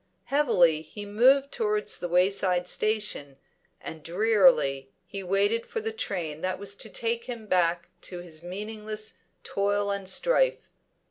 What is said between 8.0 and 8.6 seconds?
to his